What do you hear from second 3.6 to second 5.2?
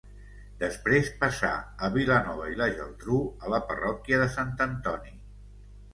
parròquia de Sant Antoni.